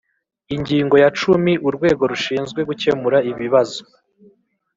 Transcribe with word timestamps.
ingingo 0.55 0.95
ya 1.03 1.09
cumi 1.19 1.51
urwego 1.67 2.03
rushinzwe 2.11 2.59
gucyemura 2.69 3.17
ibibazo 3.31 3.81